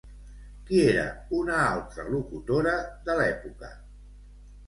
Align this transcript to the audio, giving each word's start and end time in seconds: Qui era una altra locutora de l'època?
Qui 0.69 0.79
era 0.93 1.03
una 1.41 1.59
altra 1.65 2.07
locutora 2.15 2.73
de 3.09 3.17
l'època? 3.21 3.69